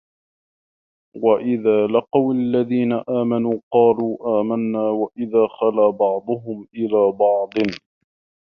وَإِذَا 1.21 1.87
لَقُوا 1.87 2.33
الَّذِينَ 2.33 2.91
آمَنُوا 2.93 3.59
قَالُوا 3.73 4.41
آمَنَّا 4.41 4.79
وَإِذَا 4.79 5.47
خَلَا 5.59 5.89
بَعْضُهُمْ 5.89 6.67
إِلَىٰ 6.75 7.11
بَعْضٍ 7.11 7.51